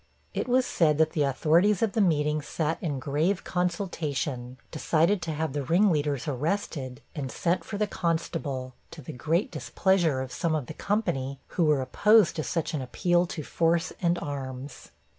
[0.33, 5.53] It was said the authorities of the meeting sat in grave consultation, decided to have
[5.53, 10.55] the ring leaders arrested, and sent for the constable, to the great displeasure of some
[10.55, 14.89] of the company, who were opposed to such an appeal to force and arms.